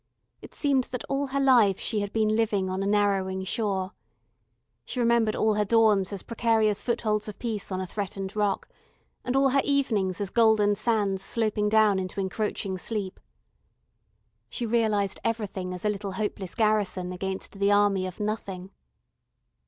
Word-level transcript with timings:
It 0.41 0.55
seemed 0.55 0.85
that 0.85 1.03
all 1.09 1.27
her 1.27 1.39
life 1.39 1.79
she 1.79 1.99
had 1.99 2.11
been 2.11 2.29
living 2.35 2.71
on 2.71 2.81
a 2.81 2.87
narrowing 2.87 3.43
shore. 3.43 3.91
She 4.83 4.99
remembered 4.99 5.35
all 5.35 5.53
her 5.53 5.63
dawns 5.63 6.11
as 6.11 6.23
precarious 6.23 6.81
footholds 6.81 7.27
of 7.27 7.37
peace 7.37 7.71
on 7.71 7.79
a 7.79 7.85
threatened 7.85 8.35
rock, 8.35 8.67
and 9.23 9.35
all 9.35 9.49
her 9.49 9.61
evenings 9.63 10.19
as 10.19 10.31
golden 10.31 10.73
sands 10.73 11.21
sloping 11.21 11.69
down 11.69 11.99
into 11.99 12.19
encroaching 12.19 12.79
sleep. 12.79 13.19
She 14.49 14.65
realised 14.65 15.19
Everything 15.23 15.71
as 15.71 15.85
a 15.85 15.89
little 15.89 16.13
hopeless 16.13 16.55
garrison 16.55 17.11
against 17.13 17.59
the 17.59 17.71
army 17.71 18.07
of 18.07 18.19
Nothing. 18.19 18.71